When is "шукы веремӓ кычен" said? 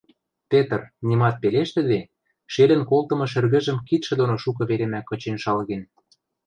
4.43-5.37